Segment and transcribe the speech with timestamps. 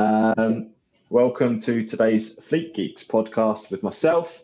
[0.00, 0.70] Um,
[1.10, 4.42] welcome to today's Fleet Geeks podcast with myself,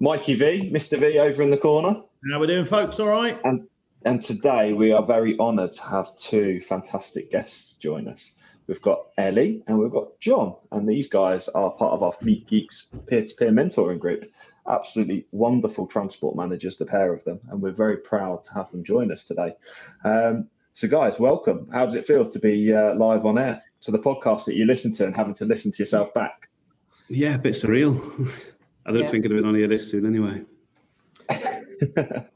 [0.00, 0.98] Mikey V, Mr.
[0.98, 2.02] V over in the corner.
[2.30, 3.00] How are we doing, folks?
[3.00, 3.40] All right.
[3.42, 3.66] And
[4.04, 8.36] and today we are very honoured to have two fantastic guests join us.
[8.66, 12.46] We've got Ellie and we've got John, and these guys are part of our Fleet
[12.46, 14.30] Geeks peer-to-peer mentoring group.
[14.68, 18.84] Absolutely wonderful transport managers, the pair of them, and we're very proud to have them
[18.84, 19.54] join us today.
[20.04, 21.66] Um, so, guys, welcome.
[21.72, 24.64] How does it feel to be uh, live on air to the podcast that you
[24.64, 26.46] listen to and having to listen to yourself back?
[27.08, 27.96] Yeah, a bit surreal.
[28.86, 29.08] I don't Yeah.
[29.10, 30.42] think I'd have been on here this soon anyway.
[31.28, 32.26] A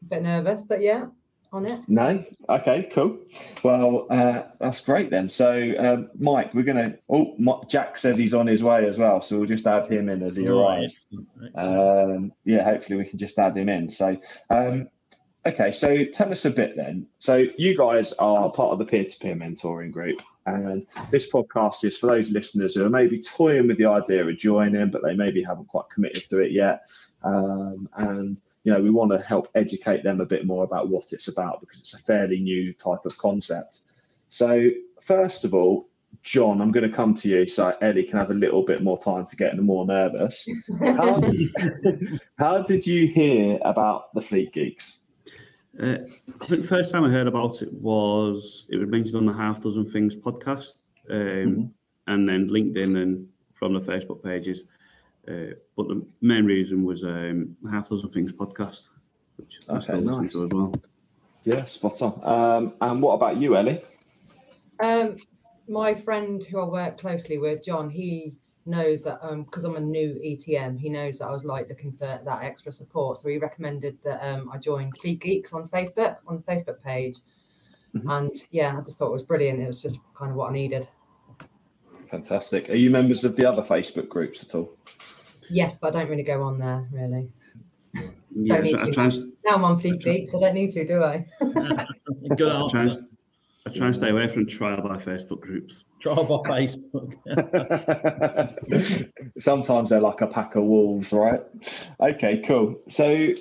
[0.08, 1.06] bit nervous, but yeah,
[1.52, 1.80] on it.
[1.88, 2.24] No?
[2.48, 3.18] Okay, cool.
[3.64, 5.28] Well, uh, that's great then.
[5.28, 6.96] So, um, Mike, we're going to.
[7.10, 9.20] Oh, Mi- Jack says he's on his way as well.
[9.20, 11.04] So, we'll just add him in as he arrives.
[11.56, 13.88] Um, yeah, hopefully we can just add him in.
[13.90, 14.16] So,
[14.50, 14.88] um,
[15.46, 17.06] okay, so tell us a bit then.
[17.18, 21.84] So, you guys are part of the peer to peer mentoring group, and this podcast
[21.84, 25.14] is for those listeners who are maybe toying with the idea of joining, but they
[25.14, 26.82] maybe haven't quite committed to it yet.
[27.22, 31.12] Um, and you know, we want to help educate them a bit more about what
[31.12, 33.80] it's about because it's a fairly new type of concept.
[34.28, 35.88] So, first of all,
[36.22, 38.98] John, I'm going to come to you so Ellie can have a little bit more
[38.98, 40.48] time to get more nervous.
[40.80, 45.01] How did, how did you hear about the Fleet Geeks?
[45.80, 49.26] Uh, I think the first time I heard about it was it was mentioned on
[49.26, 51.70] the Half Dozen Things podcast, um, Mhm.
[52.08, 54.64] and then LinkedIn and from the Facebook pages.
[55.26, 58.90] Uh, but the main reason was um, Half Dozen Things podcast,
[59.36, 60.32] which I Okay, still listen nice.
[60.32, 60.72] to as well.
[61.44, 62.20] Yeah, spot on.
[62.22, 63.80] Um, and what about you, Ellie?
[64.82, 65.16] Um,
[65.68, 68.34] my friend who I work closely with, John, he
[68.64, 71.92] knows that um because I'm a new ETM, he knows that I was like looking
[71.92, 73.18] for that extra support.
[73.18, 77.18] So he recommended that um I join Fleet Geeks on Facebook on the Facebook page.
[77.94, 78.18] Mhm.
[78.18, 79.60] And yeah, I just thought it was brilliant.
[79.60, 80.88] It was just kind of what I needed.
[82.10, 82.70] Fantastic.
[82.70, 84.76] Are you members of the other Facebook groups at all?
[85.50, 87.28] Yes, but I don't really go on there really.
[88.34, 88.92] Yeah, Don't I to.
[88.92, 89.14] try and,
[89.44, 91.26] Now I'm on Fleet Geeks, I don't need to, do I?
[92.36, 93.06] Good I try answer.
[93.64, 95.84] And, I try and stay away from trial by Facebook groups.
[96.00, 97.14] Trial by Facebook.
[99.38, 101.40] Sometimes they're like a pack of wolves, right?
[102.00, 102.80] Okay, cool.
[102.88, 103.34] So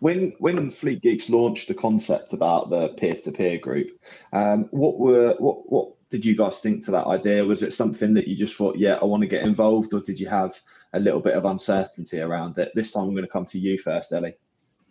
[0.00, 3.90] when when Fleet Geeks launched the concept about the peer-to-peer group,
[4.32, 7.44] um, what were what what did you guys think to that idea?
[7.44, 10.18] Was it something that you just thought, yeah, I want to get involved, or did
[10.18, 10.58] you have
[10.92, 12.72] a little bit of uncertainty around it?
[12.74, 14.34] This time I'm going to come to you first, Ellie.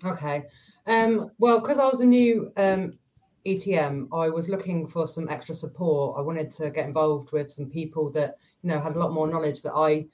[0.05, 0.45] Okay.
[0.87, 2.97] Um, well, because I was a new um,
[3.45, 6.17] ETM, I was looking for some extra support.
[6.17, 9.27] I wanted to get involved with some people that you know had a lot more
[9.27, 10.07] knowledge that I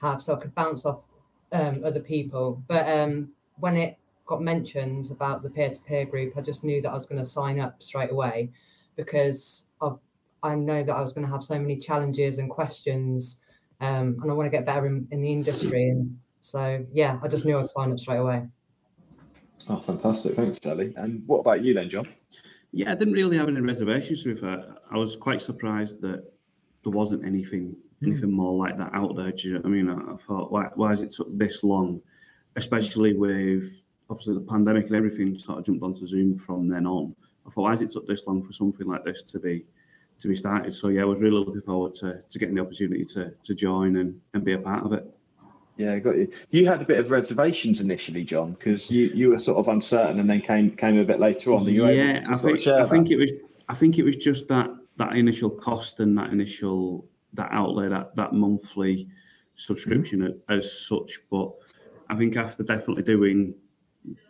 [0.00, 1.04] have, so I could bounce off
[1.52, 2.62] um, other people.
[2.68, 6.94] But um, when it got mentioned about the peer-to-peer group, I just knew that I
[6.94, 8.50] was going to sign up straight away
[8.96, 10.00] because of
[10.42, 13.40] I know that I was going to have so many challenges and questions,
[13.80, 15.88] um, and I want to get better in, in the industry.
[15.88, 18.46] And so, yeah, I just knew I'd sign up straight away.
[19.68, 20.34] Oh, fantastic!
[20.34, 20.92] Thanks, Ellie.
[20.96, 22.06] And what about you then, John?
[22.76, 24.76] Yeah, I didn't really have any reservations with her.
[24.90, 26.30] I was quite surprised that
[26.84, 28.06] there wasn't anything hmm.
[28.06, 29.32] anything more like that out there.
[29.32, 29.88] Do you know what I mean?
[29.88, 32.02] I, I thought, why, why has it took this long?
[32.54, 37.16] Especially with obviously the pandemic and everything sort of jumped onto Zoom from then on.
[37.46, 39.64] I thought, why has it took this long for something like this to be
[40.18, 40.74] to be started?
[40.74, 43.96] So yeah, I was really looking forward to, to getting the opportunity to, to join
[43.96, 45.10] and, and be a part of it.
[45.76, 46.30] Yeah, got you.
[46.50, 50.20] You had a bit of reservations initially, John, because you, you were sort of uncertain
[50.20, 51.66] and then came came a bit later on.
[51.66, 53.30] Are you able yeah, to I think of share I think it was
[53.68, 58.16] I think it was just that that initial cost and that initial that outlay that
[58.16, 59.08] that monthly
[59.54, 60.52] subscription Mm-hmm.
[60.52, 61.20] a- as such.
[61.30, 61.52] But
[62.08, 63.54] I think after definitely doing,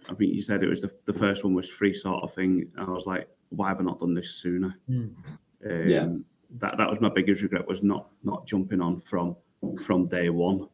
[0.08, 2.68] I think you said it was the, the first one was free sort of thing.
[2.76, 4.76] And I was like, why have I not done this sooner?
[4.88, 5.08] Hmm.
[5.64, 6.08] Um, Yeah.
[6.58, 9.36] That that was my biggest regret was not not jumping on from
[9.84, 10.68] from day one.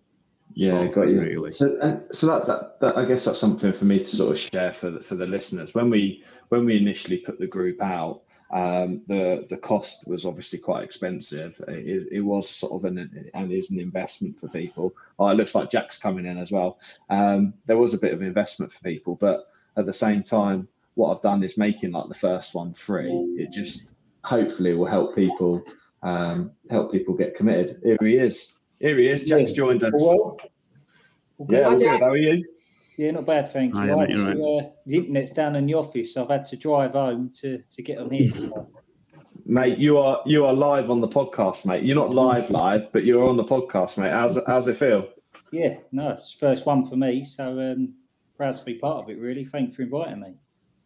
[0.55, 1.21] Yeah, sort of got you.
[1.21, 1.53] Really.
[1.53, 4.39] So, uh, so that, that that I guess that's something for me to sort of
[4.39, 5.75] share for the, for the listeners.
[5.75, 10.59] When we when we initially put the group out, um, the the cost was obviously
[10.59, 11.61] quite expensive.
[11.69, 14.95] It, it was sort of an and is an investment for people.
[15.19, 16.79] Oh, it looks like Jack's coming in as well.
[17.09, 19.47] Um, there was a bit of investment for people, but
[19.77, 23.11] at the same time, what I've done is making like the first one free.
[23.39, 23.95] It just
[24.25, 25.65] hopefully will help people
[26.03, 27.81] um, help people get committed.
[27.83, 28.59] Here he is.
[28.83, 29.25] Here he is.
[29.25, 29.93] Jack's joined us.
[29.95, 30.39] Well,
[31.49, 32.01] yeah, all good.
[32.01, 32.45] How are you?
[32.99, 33.79] Yeah, not bad, thanks.
[33.79, 36.45] Hi, right, mate, so, you're uh, the internet's down in the office, so I've had
[36.47, 38.31] to drive home to, to get on here.
[39.45, 41.83] Mate, you are you are live on the podcast, mate.
[41.83, 44.13] You're not live live, but you're on the podcast, mate.
[44.13, 45.09] How's it, how's it feel?
[45.51, 47.93] yeah, no, it's the first one for me, so um,
[48.37, 49.19] proud to be part of it.
[49.19, 50.35] Really, thanks for inviting me.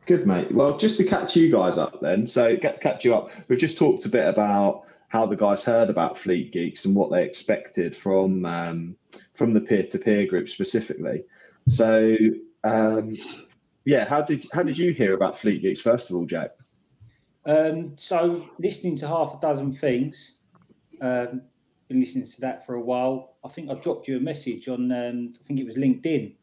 [0.07, 0.51] Good, mate.
[0.53, 2.27] Well, just to catch you guys up, then.
[2.27, 3.31] So, get, catch you up.
[3.49, 4.85] We've just talked a bit about
[5.17, 8.97] how the guys heard about Fleet Geeks and what they expected from um,
[9.35, 11.25] from the peer to peer group specifically.
[11.69, 12.15] So,
[12.65, 13.15] um,
[13.87, 16.51] yeah, how did how did you hear about Fleet Geeks first of all, Jack?
[17.47, 20.37] Um, so listening to half a dozen things,
[21.01, 21.43] um,
[21.89, 23.37] been listening to that for a while.
[23.43, 26.35] I think I dropped you a message on, um, I think it was LinkedIn,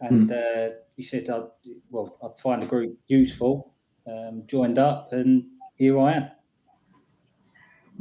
[0.00, 1.44] and uh, you said, I'd,
[1.90, 3.74] well, I'd find the group useful.
[4.06, 5.44] Um, joined up, and
[5.76, 6.30] here I am.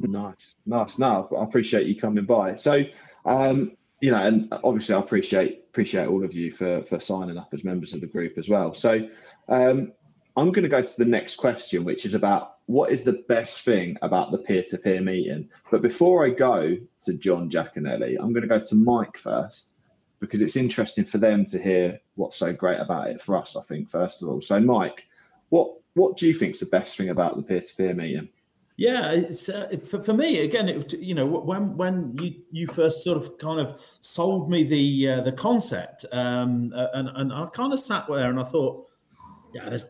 [0.07, 0.99] Nice, nice.
[0.99, 2.55] No, I appreciate you coming by.
[2.55, 2.85] So,
[3.25, 7.49] um, you know, and obviously, I appreciate appreciate all of you for for signing up
[7.53, 8.73] as members of the group as well.
[8.73, 9.07] So,
[9.47, 9.93] um,
[10.37, 13.65] I'm going to go to the next question, which is about what is the best
[13.65, 15.49] thing about the peer to peer meeting.
[15.69, 19.17] But before I go to John Jack and Ellie, I'm going to go to Mike
[19.17, 19.75] first
[20.19, 23.57] because it's interesting for them to hear what's so great about it for us.
[23.57, 24.41] I think first of all.
[24.41, 25.07] So, Mike,
[25.49, 28.29] what what do you think is the best thing about the peer to peer meeting?
[28.81, 30.67] Yeah, it's uh, for, for me again.
[30.67, 35.07] It, you know, when when you you first sort of kind of sold me the
[35.07, 38.89] uh, the concept, um, and and I kind of sat there and I thought,
[39.53, 39.85] yeah, there's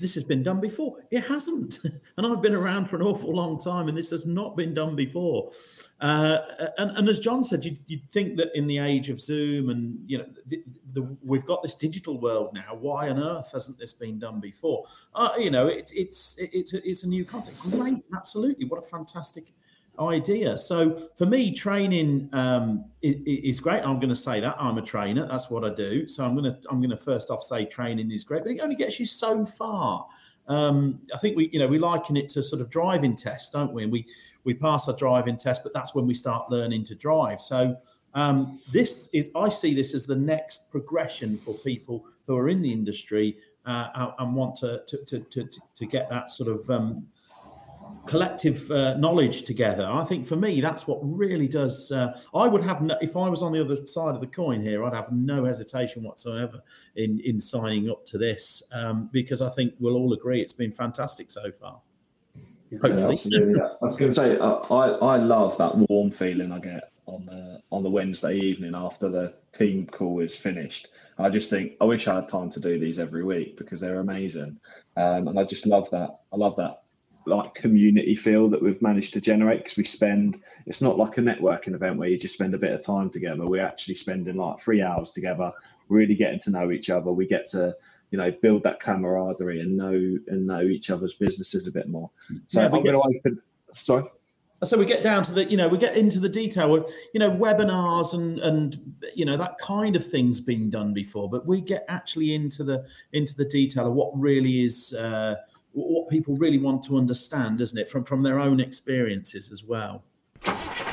[0.00, 0.96] this has been done before.
[1.10, 1.78] It hasn't,
[2.16, 4.96] and I've been around for an awful long time, and this has not been done
[4.96, 5.50] before.
[6.00, 6.38] Uh,
[6.78, 9.98] and, and as John said, you'd, you'd, think that in the age of Zoom and
[10.06, 10.62] you know, the,
[10.92, 12.76] the, we've got this digital world now.
[12.78, 14.86] Why on earth hasn't this been done before?
[15.14, 17.60] Uh, you know, it, it's it's it's a new concept.
[17.60, 18.64] Great, absolutely.
[18.64, 19.52] What a fantastic
[20.00, 20.56] idea.
[20.58, 23.82] So for me, training um, is, great.
[23.82, 25.26] I'm going to say that I'm a trainer.
[25.26, 26.08] That's what I do.
[26.08, 28.60] So I'm going to I'm going to first off say training is great, but it
[28.60, 30.06] only gets you so far.
[30.46, 33.72] Um, I think we you know we liken it to sort of driving tests, don't
[33.72, 33.82] we?
[33.82, 34.06] And we
[34.44, 37.40] we pass our driving test, but that's when we start learning to drive.
[37.40, 37.76] So
[38.14, 42.62] um, this is I see this as the next progression for people who are in
[42.62, 43.36] the industry
[43.66, 47.06] uh, and want to to, to to to get that sort of um,
[48.08, 49.86] collective uh, knowledge together.
[49.86, 51.92] I think for me, that's what really does.
[51.92, 54.60] Uh, I would have, no, if I was on the other side of the coin
[54.62, 56.60] here, I'd have no hesitation whatsoever
[56.96, 60.72] in in signing up to this um, because I think we'll all agree it's been
[60.72, 61.80] fantastic so far.
[62.82, 66.58] Hopefully, yeah, I was going to say uh, I I love that warm feeling I
[66.58, 70.88] get on the on the Wednesday evening after the team call is finished.
[71.18, 74.00] I just think I wish I had time to do these every week because they're
[74.00, 74.58] amazing,
[74.96, 76.20] um, and I just love that.
[76.32, 76.82] I love that
[77.28, 81.20] like community feel that we've managed to generate because we spend it's not like a
[81.20, 83.46] networking event where you just spend a bit of time together.
[83.46, 85.52] We're actually spending like three hours together
[85.88, 87.12] really getting to know each other.
[87.12, 87.76] We get to
[88.10, 92.10] you know build that camaraderie and know and know each other's businesses a bit more.
[92.46, 93.42] So Yeah, i'm going to open
[93.72, 94.04] sorry?
[94.64, 97.20] So we get down to the you know we get into the detail of you
[97.20, 98.76] know webinars and and
[99.14, 102.84] you know that kind of thing's been done before but we get actually into the
[103.12, 105.36] into the detail of what really is uh,
[105.72, 110.04] what people really want to understand isn't it from from their own experiences as well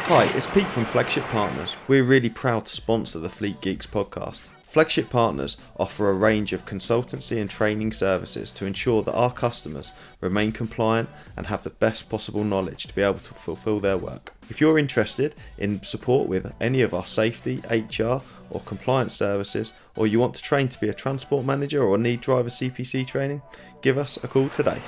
[0.08, 1.76] Hi, it's Pete from Flagship Partners.
[1.88, 4.50] We're really proud to sponsor the Fleet Geeks podcast.
[4.62, 9.94] Flagship Partners offer a range of consultancy and training services to ensure that our customers
[10.20, 14.34] remain compliant and have the best possible knowledge to be able to fulfill their work.
[14.50, 20.08] If you're interested in support with any of our safety, HR, or compliance services, or
[20.08, 23.42] you want to train to be a transport manager or need driver CPC training,
[23.86, 24.82] give us a call today.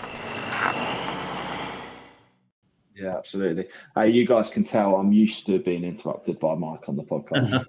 [2.96, 6.96] yeah absolutely uh, you guys can tell i'm used to being interrupted by mike on
[6.96, 7.64] the podcast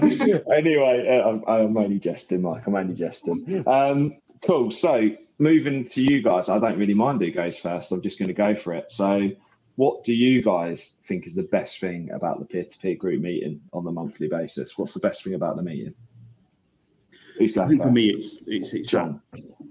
[0.56, 2.66] anyway, uh, I'm, I'm only jesting, Mike.
[2.66, 3.62] I'm only jesting.
[3.66, 4.16] Um,
[4.46, 4.70] cool.
[4.70, 7.92] So, moving to you guys, I don't really mind who goes first.
[7.92, 8.90] I'm just going to go for it.
[8.90, 9.30] So,
[9.76, 13.20] what do you guys think is the best thing about the peer to peer group
[13.20, 14.78] meeting on the monthly basis?
[14.78, 15.94] What's the best thing about the meeting?
[17.42, 19.18] Who's I going think for me, it's it's it's that,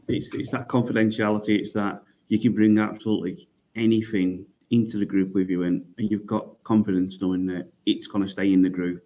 [0.08, 1.60] it's it's that confidentiality.
[1.60, 6.26] It's that you can bring absolutely anything into the group with you, and, and you've
[6.26, 9.04] got confidence knowing that it's going to stay in the group.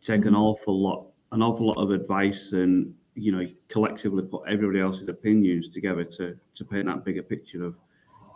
[0.00, 0.36] Take an mm-hmm.
[0.36, 5.68] awful lot, an awful lot of advice, and you know, collectively put everybody else's opinions
[5.68, 7.76] together to to paint that bigger picture of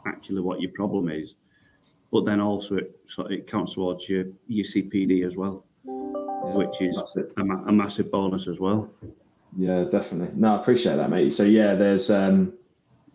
[0.07, 1.37] actually what your problem is.
[2.11, 6.97] But then also it so it counts towards your your CPD as well, which is
[7.37, 8.91] a, a massive bonus as well.
[9.57, 10.39] Yeah, definitely.
[10.39, 11.33] No, I appreciate that, mate.
[11.33, 12.53] So yeah, there's um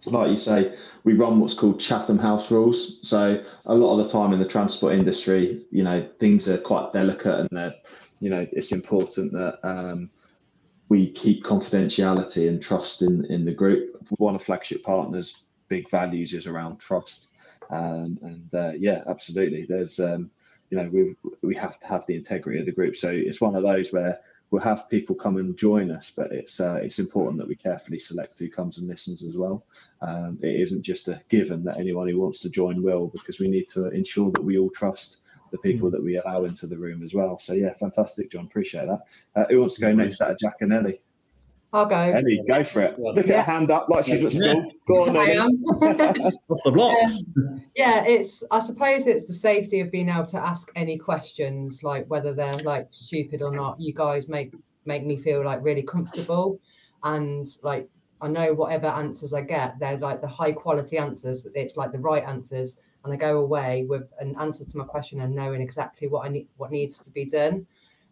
[0.06, 0.76] like you say,
[1.06, 3.00] we run what's called Chatham House rules.
[3.04, 6.94] So a lot of the time in the transport industry, you know, things are quite
[6.94, 7.86] delicate, and that
[8.20, 10.10] you know it's important that um,
[10.90, 13.96] we keep confidentiality and trust in in the group.
[14.18, 17.30] One of flagship partners' big values is around trust,
[17.70, 19.66] um, and uh, yeah, absolutely.
[19.68, 20.32] There's um,
[20.70, 22.98] you know we we have to have the integrity of the group.
[22.98, 24.20] So it's one of those where
[24.54, 27.98] we'll have people come and join us, but it's uh, it's important that we carefully
[27.98, 29.66] select who comes and listens as well.
[30.04, 33.48] Um, it isn't just a given that anyone who wants to join will, because we
[33.48, 37.02] need to ensure that we all trust the people that we allow into the room
[37.02, 37.40] as well.
[37.40, 38.46] So yeah, fantastic, John.
[38.46, 39.02] Appreciate that.
[39.36, 40.20] Uh, who wants to go next?
[40.20, 41.02] That Jack and Ellie.
[41.74, 41.96] I'll go.
[41.96, 43.00] Ellie, go for it.
[43.00, 44.72] Look at her hand up like she's at school.
[44.88, 45.38] Go on, I Ellie.
[45.38, 45.50] am.
[46.50, 47.24] Off the blocks.
[47.36, 48.44] Um, yeah, it's.
[48.52, 52.58] I suppose it's the safety of being able to ask any questions, like whether they're
[52.64, 53.82] like stupid or not.
[53.82, 54.54] You guys make
[54.86, 56.60] make me feel like really comfortable,
[57.04, 57.90] and like
[58.22, 61.48] I know whatever answers I get, they're like the high quality answers.
[61.56, 65.22] It's like the right answers, and I go away with an answer to my question
[65.22, 67.66] and knowing exactly what I need, what needs to be done.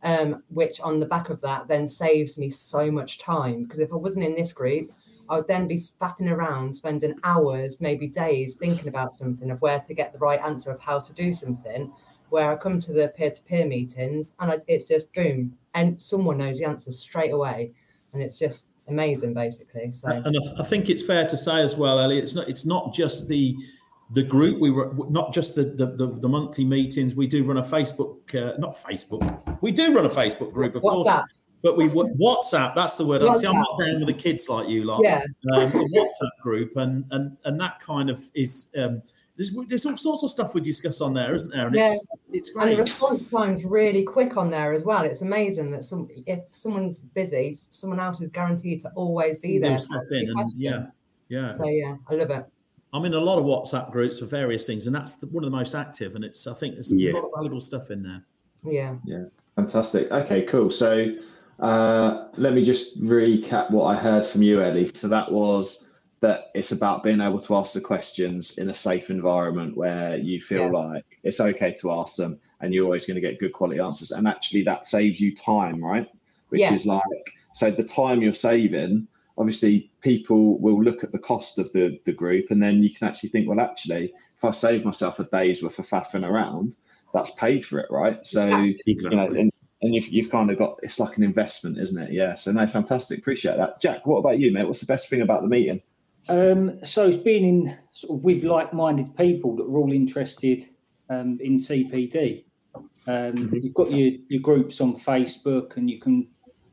[0.03, 3.93] Um, which on the back of that then saves me so much time because if
[3.93, 4.89] I wasn't in this group,
[5.29, 9.79] I would then be faffing around, spending hours, maybe days, thinking about something of where
[9.79, 11.93] to get the right answer of how to do something.
[12.29, 16.59] Where I come to the peer-to-peer meetings and I, it's just boom, and someone knows
[16.59, 17.73] the answer straight away,
[18.11, 19.91] and it's just amazing, basically.
[19.91, 22.65] So And I, I think it's fair to say as well, Ellie, it's not it's
[22.65, 23.55] not just the
[24.13, 27.15] the group we were not just the the, the, the monthly meetings.
[27.15, 29.61] We do run a Facebook, uh, not Facebook.
[29.61, 31.23] We do run a Facebook group, of what's course.
[31.63, 32.73] But we WhatsApp.
[32.73, 33.21] That's the word.
[33.37, 33.55] See, I'm WhatsApp.
[33.55, 35.01] not down with the kids like you, lot.
[35.03, 35.23] Yeah.
[35.53, 38.69] Um, a WhatsApp group, and and and that kind of is.
[38.77, 39.03] Um,
[39.37, 41.65] there's, there's all sorts of stuff we discuss on there, isn't there?
[41.67, 41.91] And Yeah.
[41.91, 45.03] it's it's And the response time's really quick on there as well.
[45.03, 49.77] It's amazing that some if someone's busy, someone else is guaranteed to always be there.
[49.79, 50.87] Step in and yeah,
[51.29, 51.51] yeah.
[51.53, 52.43] So yeah, I love it.
[52.93, 55.51] I'm in a lot of WhatsApp groups for various things, and that's the, one of
[55.51, 56.15] the most active.
[56.15, 57.11] And it's I think there's Yeah.
[57.11, 58.23] a lot of valuable stuff in there.
[58.65, 58.95] Yeah.
[59.05, 59.25] Yeah.
[59.55, 60.11] Fantastic.
[60.11, 60.69] Okay, cool.
[60.69, 61.15] So
[61.59, 64.91] uh, let me just recap what I heard from you, Ellie.
[64.93, 65.87] So that was
[66.19, 70.39] that it's about being able to ask the questions in a safe environment where you
[70.39, 70.69] feel Yeah.
[70.69, 74.11] like it's okay to ask them and you're always going to get good quality answers.
[74.11, 76.07] And actually, that saves you time, right?
[76.49, 76.75] Which Yeah.
[76.75, 77.01] is like,
[77.53, 79.07] so the time you're saving,
[79.37, 83.07] obviously, people will look at the cost of the, the group and then you can
[83.07, 86.75] actually think, well, actually, if I save myself a day's worth of faffing around,
[87.13, 88.25] that's paid for it, right?
[88.25, 92.01] So, you know, and, and you've, you've kind of got it's like an investment, isn't
[92.01, 92.11] it?
[92.11, 92.35] Yeah.
[92.35, 93.19] So no, fantastic.
[93.19, 93.81] Appreciate that.
[93.81, 94.65] Jack, what about you, mate?
[94.65, 95.81] What's the best thing about the meeting?
[96.29, 100.63] Um, so it's being in sort of with like-minded people that are all interested
[101.09, 102.43] um, in CPD.
[103.07, 106.27] Um, You've got your, your groups on Facebook, and you can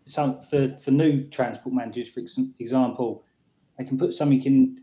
[0.08, 2.20] some for, for new transport managers, for
[2.58, 3.24] example,
[3.76, 4.78] they can put something in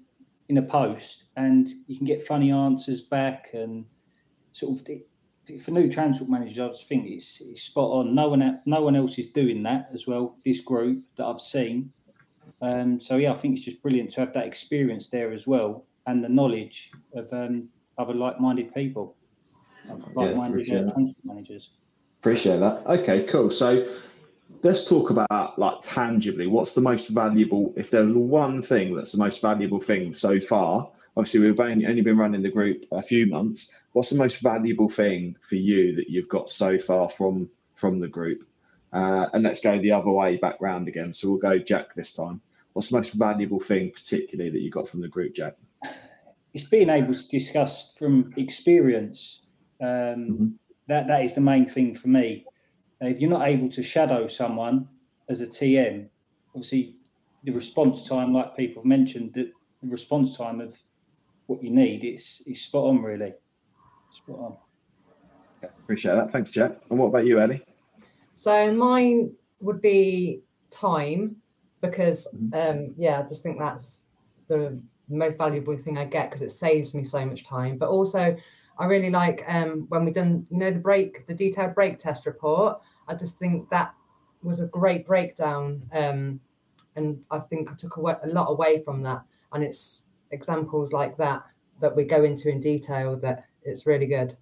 [0.48, 3.86] in a post, and you can get funny answers back, and
[4.52, 4.88] sort of
[5.62, 8.16] for new transport managers, I just think it's, it's spot on.
[8.16, 10.38] No one no one else is doing that as well.
[10.46, 11.92] This group that I've seen.
[12.62, 15.86] Um, so yeah, I think it's just brilliant to have that experience there as well,
[16.06, 19.16] and the knowledge of um, other like-minded people,
[20.14, 21.72] like-minded appreciate uh, transport managers.
[22.20, 22.86] Appreciate that.
[22.88, 23.52] Okay, cool.
[23.52, 23.88] So
[24.66, 29.18] let's talk about like tangibly what's the most valuable if there's one thing that's the
[29.18, 33.28] most valuable thing so far obviously we've only, only been running the group a few
[33.28, 38.00] months what's the most valuable thing for you that you've got so far from from
[38.00, 38.44] the group
[38.92, 42.14] uh, and let's go the other way back round again so we'll go jack this
[42.14, 42.42] time
[42.74, 45.54] what's the most valuable thing particularly that you got from the group jack
[46.56, 49.44] It's being able to discuss from experience.
[49.80, 50.54] Um, Mhm.
[50.88, 52.46] That that is the main thing for me.
[53.06, 54.88] Uh, if you're not able to shadow someone
[55.30, 56.10] as a TM,
[56.54, 56.96] obviously
[57.44, 60.82] the response time, like people have mentioned, the, the response time of
[61.46, 63.34] what you need, is it's spot on, really.
[64.12, 64.58] Spot on.
[65.64, 67.62] appreciate that thanks jack and what about you ellie
[68.36, 71.38] So mine would be time
[71.82, 74.08] because um yeah, I just think that's
[74.48, 77.78] the most valuable thing I get because it saves me so much time.
[77.78, 78.36] But also
[78.78, 82.26] I really like um when we've done, you know, the brake, the detailed brake test
[82.26, 82.82] report.
[83.08, 83.94] I just think that
[84.44, 85.84] was a great breakdown.
[85.94, 86.42] Um
[86.96, 89.24] and I think I took a lot away from that.
[89.52, 91.44] And it's examples like that
[91.80, 94.38] that we go into in detail that it's really good.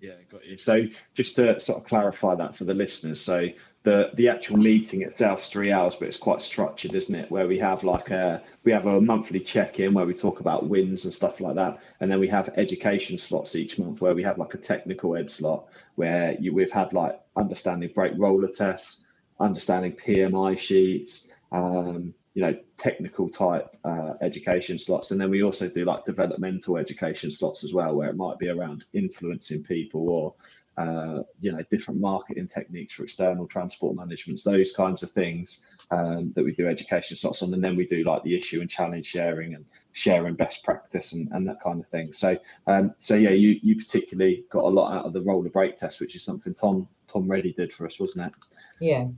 [0.00, 0.56] Yeah, got you.
[0.56, 3.48] So just to sort of clarify that for the listeners, so
[3.82, 7.30] the the actual meeting itself is three hours, but it's quite structured, isn't it?
[7.30, 11.04] Where we have like a we have a monthly check-in where we talk about wins
[11.04, 14.38] and stuff like that, and then we have education slots each month where we have
[14.38, 19.06] like a technical ed slot where you we've had like understanding brake roller tests,
[19.38, 25.10] understanding PMI sheets, um, you know technical type uh, education slots.
[25.10, 28.48] And then we also do like developmental education slots as well where it might be
[28.48, 30.34] around influencing people or
[30.76, 36.32] uh, you know different marketing techniques for external transport management those kinds of things um,
[36.34, 37.52] that we do education slots on.
[37.52, 41.28] And then we do like the issue and challenge sharing and sharing best practice and,
[41.32, 42.12] and that kind of thing.
[42.12, 45.76] So um, so yeah you you particularly got a lot out of the roller brake
[45.76, 48.32] test which is something tom tom reddy did for us wasn't it?
[48.80, 49.08] Yeah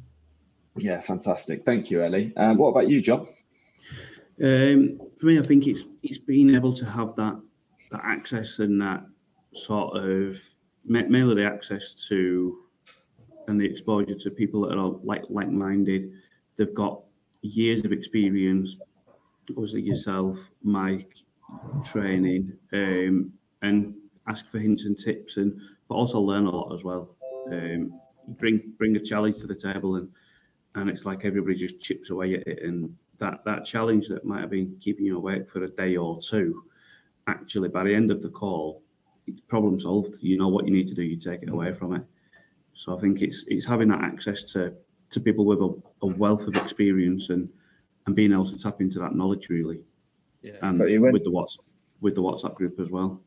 [0.76, 1.64] yeah, fantastic.
[1.64, 2.32] Thank you, Ellie.
[2.36, 3.26] Um, what about you, John?
[4.42, 7.40] Um, for me, I think it's it's being able to have that
[7.90, 9.04] that access and that
[9.54, 10.38] sort of
[10.84, 12.58] mainly the access to
[13.48, 16.12] and the exposure to people that are like like minded.
[16.56, 17.02] They've got
[17.42, 18.76] years of experience.
[19.50, 21.16] Obviously, yourself, Mike,
[21.84, 23.94] training, um, and
[24.26, 27.16] ask for hints and tips, and but also learn a lot as well.
[27.50, 28.00] Um,
[28.38, 30.08] bring bring a challenge to the table and
[30.74, 34.40] and it's like everybody just chips away at it and that that challenge that might
[34.40, 36.62] have been keeping you awake for a day or two
[37.26, 38.82] actually by the end of the call
[39.26, 40.16] it's problem solved.
[40.20, 41.78] You know what you need to do you take it away mm.
[41.78, 42.02] from it.
[42.74, 44.74] So i think it's it's having that access to
[45.10, 47.50] to people with a, a wealth of experience and
[48.06, 49.84] and being able to tap into that knowledge really.
[50.42, 50.56] Yeah.
[50.62, 51.64] And went, with the whatsapp
[52.00, 53.22] with the whatsapp group as well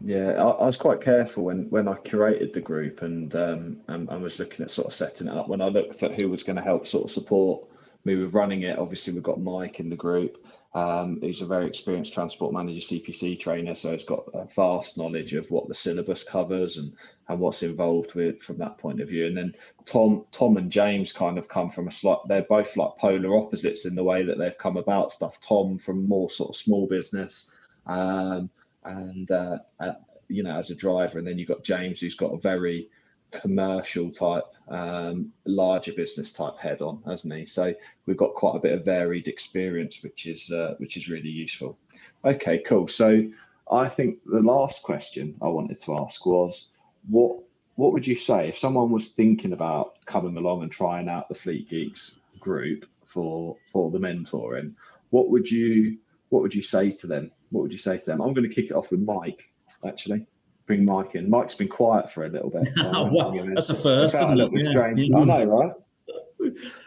[0.00, 4.08] yeah, I, I, was quite careful when when I curated the group and um and,
[4.08, 5.48] and was looking at sort of setting it up.
[5.48, 7.66] When I looked at who was going to help sort of support
[8.04, 10.44] me with running it, obviously we've got Mike in the group.
[10.74, 15.32] Um, he's a very experienced transport manager, CPC trainer, so he's got a vast knowledge
[15.32, 16.92] of what the syllabus covers and
[17.28, 19.26] and what's involved with from that point of view.
[19.26, 19.54] And then
[19.86, 22.18] Tom, Tom and James kind of come from a slight.
[22.28, 25.40] They're both like polar opposites in the way that they've come about stuff.
[25.40, 27.50] Tom from more sort of small business.
[27.86, 28.50] Um,
[28.86, 29.92] and uh, uh,
[30.28, 32.88] you know as a driver, and then you've got James who's got a very
[33.30, 37.46] commercial type, um, larger business type head on, hasn't he?
[37.46, 37.74] So
[38.06, 41.78] we've got quite a bit of varied experience, which is uh, which is really useful.
[42.24, 42.88] Okay, cool.
[42.88, 43.26] So
[43.70, 46.68] I think the last question I wanted to ask was
[47.08, 47.40] what
[47.74, 51.34] what would you say if someone was thinking about coming along and trying out the
[51.34, 54.74] Fleet Geeks group for for the mentoring?
[55.10, 55.98] What would you
[56.30, 57.30] what would you say to them?
[57.50, 58.20] What would you say to them?
[58.20, 59.50] I'm going to kick it off with Mike,
[59.86, 60.26] actually.
[60.66, 61.30] Bring Mike in.
[61.30, 62.68] Mike's been quiet for a little bit.
[62.76, 64.50] well, that's a first, isn't it?
[64.52, 65.18] Yeah.
[65.18, 65.72] I know, right?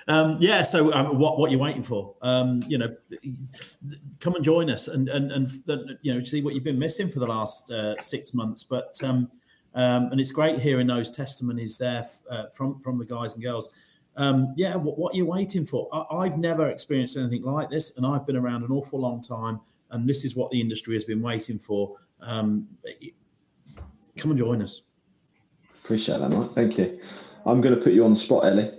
[0.08, 0.64] Um, yeah.
[0.64, 2.16] So, um, what what you're waiting for?
[2.22, 2.96] Um, you know,
[4.20, 5.50] come and join us, and and and
[6.02, 8.64] you know, see what you've been missing for the last uh, six months.
[8.64, 9.30] But um,
[9.76, 13.70] um, and it's great hearing those testimonies there uh, from from the guys and girls.
[14.18, 15.88] Um, yeah, what, what are you waiting for?
[16.12, 19.62] I, have never experienced anything like this, and I've been around an awful long time
[19.92, 21.96] and this is what the industry has been waiting for.
[22.22, 22.68] Um,
[24.18, 24.82] come and join us.
[25.84, 26.54] Appreciate that, Mike.
[26.54, 27.00] Thank you.
[27.46, 28.72] I'm going to put you on the spot, Ellie.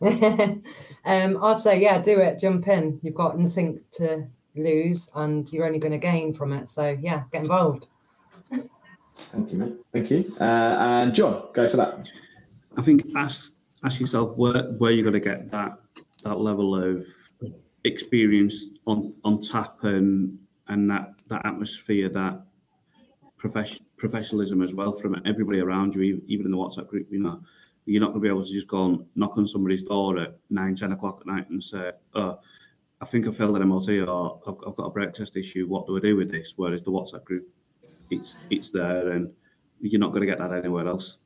[1.04, 2.38] um, I'd say, yeah, do it.
[2.38, 2.98] Jump in.
[3.02, 6.68] You've got nothing to lose, and you're only going to gain from it.
[6.68, 7.86] So, yeah, get involved.
[8.50, 9.74] Thank you, mate.
[9.92, 10.36] Thank you.
[10.40, 12.10] Uh, and John, go for that.
[12.76, 15.78] I think ask ask yourself where where you're going to get that
[16.22, 17.06] that level of
[17.84, 22.44] experience on on tap and and that that atmosphere that
[23.36, 27.40] profession, professionalism as well from everybody around you even in the whatsapp group you know.
[27.84, 30.38] You're not going to be able to just go and knock on somebody's door at
[30.50, 32.38] 9 10 o'clock at night and say oh
[33.00, 35.66] i think i failed an mot or I've, I've got a brake test issue.
[35.66, 36.54] What do i do with this?
[36.56, 37.48] Whereas the whatsapp group
[38.10, 39.32] it's it's there and
[39.80, 41.18] you're not going to get that anywhere else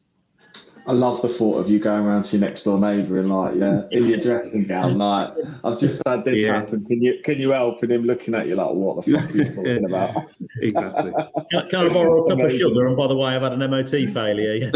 [0.89, 3.57] I love the thought of you going around to your next door neighbour and like,
[3.57, 5.33] yeah, in your dressing gown, like,
[5.65, 6.61] I've just had this yeah.
[6.61, 6.85] happen.
[6.85, 7.83] Can you can you help?
[7.83, 10.11] And him looking at you like, what the fuck are you talking about?
[10.63, 11.13] exactly.
[11.51, 12.67] Can, can, I borrow a cup amazing.
[12.67, 12.87] of sugar?
[12.87, 14.71] And by the way, I've had an MOT failure.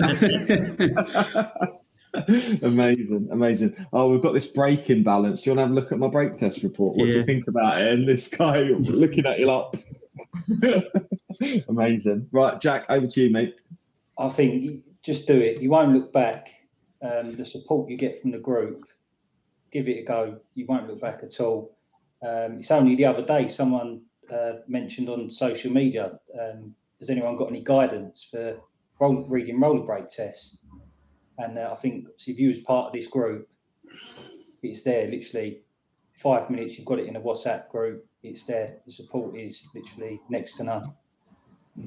[2.63, 3.87] amazing, amazing.
[3.93, 5.43] Oh, we've got this brake imbalance.
[5.43, 6.97] Do you want to have a look at my brake test report?
[6.97, 7.13] What yeah.
[7.13, 7.93] do you think about it?
[7.93, 9.67] And this guy looking at you like,
[11.69, 12.27] amazing.
[12.33, 13.55] Right, Jack, over to you, mate.
[14.19, 15.61] I think just do it.
[15.61, 16.49] You won't look back.
[17.03, 18.85] Um, the support you get from the group,
[19.73, 20.39] give it a go.
[20.55, 21.79] You won't look back at all.
[22.23, 26.19] Um, it's only the other day someone uh, mentioned on social media.
[26.39, 28.59] Um, has anyone got any guidance for
[29.01, 30.59] roll, reading roller brake tests?
[31.39, 33.49] And uh, I think if you was part of this group,
[34.63, 35.63] it's there literally
[36.13, 36.77] five minutes.
[36.77, 38.05] You've got it in a WhatsApp group.
[38.23, 38.77] It's there.
[38.85, 40.93] The support is literally next to none.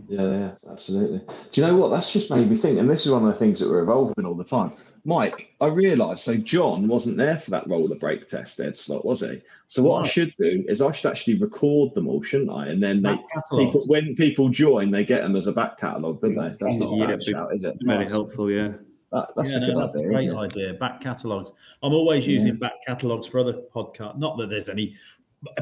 [0.08, 1.22] Yeah, yeah, absolutely.
[1.52, 1.90] Do you know what?
[1.90, 4.26] That's just made me think, and this is one of the things that we're evolving
[4.26, 4.72] all the time.
[5.06, 9.20] Mike, I realised so John wasn't there for that roller brake test, Ed slot, was
[9.20, 9.42] he?
[9.68, 12.68] So what I should do is I should actually record them all, shouldn't I?
[12.68, 13.18] And then they,
[13.52, 16.56] people, when people join, they get them as a back catalogue, don't they?
[16.60, 17.76] That's not a bad shout, is it?
[17.82, 18.74] Very helpful, yeah.
[19.14, 20.74] that, that's, yeah, a, no, that's idea, a great idea.
[20.74, 21.52] Back catalogues.
[21.82, 22.60] I'm always using yeah.
[22.60, 24.18] back catalogues for other podcasts.
[24.18, 24.96] Not that there's any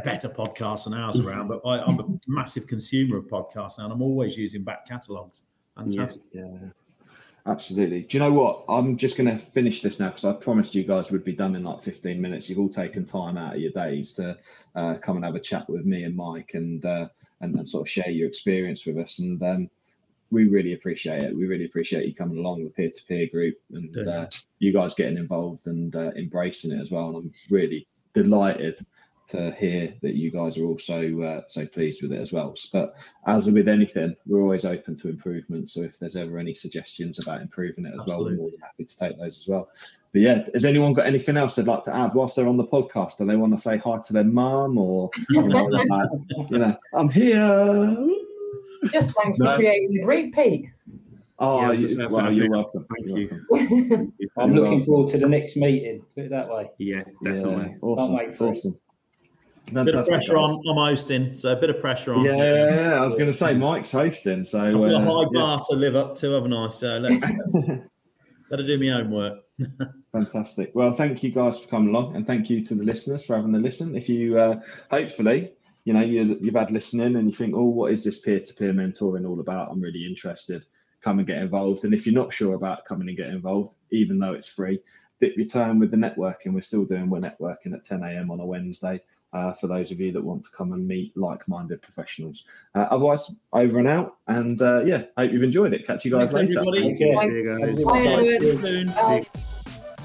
[0.03, 3.93] better podcasts than ours around, but I, am a massive consumer of podcasts now, and
[3.93, 5.43] I'm always using back catalogues.
[5.75, 6.25] Fantastic.
[6.33, 6.45] Yeah.
[6.45, 6.69] yeah.
[7.47, 8.03] Absolutely.
[8.03, 8.65] Do you know what?
[8.69, 11.55] I'm just going to finish this now because I promised you guys would be done
[11.55, 12.49] in like 15 minutes.
[12.49, 14.37] You've all taken time out of your days to
[14.75, 17.07] uh, come and have a chat with me and Mike and uh,
[17.39, 19.17] and, and, sort of share your experience with us.
[19.17, 19.69] And um,
[20.29, 21.35] we really appreciate it.
[21.35, 24.27] We really appreciate you coming along the peer to peer group and uh,
[24.59, 27.07] you guys getting involved and uh, embracing it as well.
[27.07, 28.77] And I'm really delighted
[29.31, 32.55] to hear that you guys are also uh, so pleased with it as well.
[32.71, 35.69] But as with anything, we're always open to improvement.
[35.69, 38.23] So if there's ever any suggestions about improving it as Absolutely.
[38.23, 39.69] well, we're more than happy to take those as well.
[40.11, 42.67] But yeah, has anyone got anything else they'd like to add whilst they're on the
[42.67, 43.17] podcast?
[43.17, 45.87] Do they want to say hi to their mum or you know, like,
[46.49, 47.97] you know I'm here?
[48.91, 49.51] Just thanks no.
[49.51, 50.69] for creating the group, Pete.
[51.43, 52.85] Oh, yeah, you, well, you're welcome.
[52.95, 53.45] Thank you're you.
[53.49, 54.13] Welcome.
[54.37, 54.83] I'm you're looking welcome.
[54.83, 56.03] forward to the next meeting.
[56.15, 56.69] Put it that way.
[56.77, 57.69] Yeah, definitely.
[57.71, 58.45] Yeah, awesome.
[58.47, 58.79] awesome.
[59.73, 60.49] Fantastic, bit of pressure guys.
[60.49, 60.67] on.
[60.67, 62.25] I'm hosting, so a bit of pressure on.
[62.25, 63.01] Yeah, yeah.
[63.01, 65.75] I was going to say Mike's hosting, so I've got uh, a high bar to
[65.75, 66.67] live up to, haven't I?
[66.67, 67.69] So let's, let's
[68.49, 69.39] better do my homework.
[70.11, 70.71] Fantastic.
[70.75, 73.55] Well, thank you guys for coming along, and thank you to the listeners for having
[73.55, 73.95] a listen.
[73.95, 75.53] If you uh, hopefully
[75.85, 79.27] you know you, you've had listening and you think, oh, what is this peer-to-peer mentoring
[79.27, 79.71] all about?
[79.71, 80.65] I'm really interested.
[81.01, 81.85] Come and get involved.
[81.85, 84.79] And if you're not sure about coming and get involved, even though it's free,
[85.19, 86.53] dip your toe in with the networking.
[86.53, 88.29] We're still doing we're networking at 10 a.m.
[88.29, 89.01] on a Wednesday
[89.33, 92.45] uh, for those of you that want to come and meet like-minded professionals.
[92.75, 94.17] Uh, otherwise, over and out.
[94.27, 95.87] And uh, yeah, hope you've enjoyed it.
[95.87, 96.79] Catch you guys Thanks later.
[96.79, 99.25] You guys.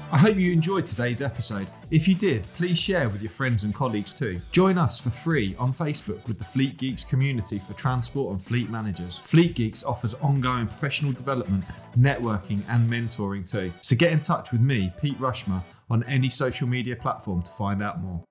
[0.09, 1.67] I hope you enjoyed today's episode.
[1.91, 4.39] If you did, please share with your friends and colleagues too.
[4.53, 8.69] Join us for free on Facebook with the Fleet Geeks community for transport and fleet
[8.69, 9.17] managers.
[9.17, 11.65] Fleet Geeks offers ongoing professional development,
[11.97, 13.73] networking, and mentoring too.
[13.81, 17.83] So get in touch with me, Pete Rushmer, on any social media platform to find
[17.83, 18.23] out more.